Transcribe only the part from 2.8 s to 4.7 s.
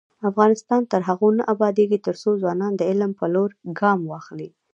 علم په لور ګام واخلي.